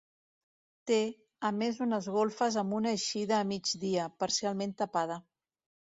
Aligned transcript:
Té, 0.91 0.95
a 1.49 1.51
més 1.57 1.77
unes 1.87 2.09
golfes 2.17 2.59
amb 2.63 2.77
una 2.79 2.95
eixida 2.95 3.39
a 3.41 3.45
migdia, 3.53 4.11
parcialment 4.25 4.75
tapada. 4.81 5.21